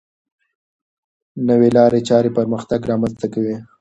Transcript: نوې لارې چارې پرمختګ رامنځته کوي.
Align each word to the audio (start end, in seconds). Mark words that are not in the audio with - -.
نوې 1.47 1.69
لارې 1.77 1.99
چارې 2.09 2.29
پرمختګ 2.37 2.79
رامنځته 2.91 3.27
کوي. 3.33 3.55